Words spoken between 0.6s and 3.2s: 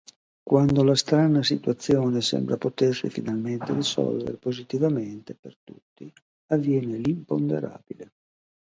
la strana situazione sembra potersi